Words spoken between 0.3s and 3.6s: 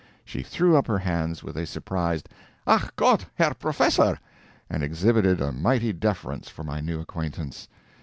threw up her hands with a surprised "ACH GOTT, HERR